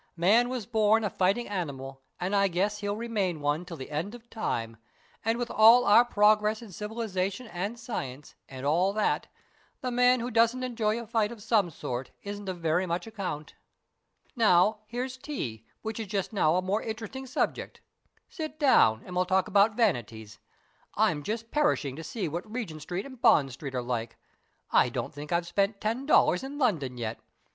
"Man 0.17 0.49
was 0.49 0.65
born 0.65 1.03
a 1.03 1.11
fighting 1.11 1.47
animal, 1.47 2.01
and 2.19 2.35
I 2.35 2.47
guess 2.47 2.79
he'll 2.79 2.95
remain 2.95 3.39
one 3.39 3.65
till 3.65 3.77
the 3.77 3.91
end 3.91 4.15
of 4.15 4.31
time; 4.31 4.77
and 5.23 5.37
with 5.37 5.51
all 5.51 5.85
our 5.85 6.03
progress 6.03 6.59
in 6.63 6.71
civilisation 6.71 7.45
and 7.45 7.79
science, 7.79 8.33
and 8.49 8.65
all 8.65 8.93
that, 8.93 9.27
the 9.81 9.91
man 9.91 10.19
who 10.19 10.31
doesn't 10.31 10.63
enjoy 10.63 10.99
a 10.99 11.05
fight 11.05 11.31
of 11.31 11.43
some 11.43 11.69
sort 11.69 12.09
isn't 12.23 12.49
of 12.49 12.57
very 12.57 12.87
much 12.87 13.05
account. 13.05 13.53
Now, 14.35 14.79
here's 14.87 15.17
tea, 15.17 15.65
which 15.83 15.99
is 15.99 16.07
just 16.07 16.33
now 16.33 16.55
a 16.55 16.63
more 16.63 16.81
interesting 16.81 17.27
subject. 17.27 17.79
Sit 18.27 18.57
down, 18.59 19.03
and 19.05 19.15
we'll 19.15 19.25
talk 19.25 19.47
about 19.47 19.75
vanities. 19.77 20.39
I'm 20.95 21.21
just 21.21 21.51
perishing 21.51 21.95
to 21.97 22.03
see 22.03 22.27
what 22.27 22.51
Regent 22.51 22.81
Street 22.81 23.05
and 23.05 23.21
Bond 23.21 23.51
Street 23.51 23.75
are 23.75 23.83
like. 23.83 24.17
I 24.71 24.89
don't 24.89 25.13
think 25.13 25.31
I've 25.31 25.45
spent 25.45 25.79
ten 25.79 26.07
dollars 26.07 26.41
in 26.43 26.57
London 26.57 26.97
yet. 26.97 27.19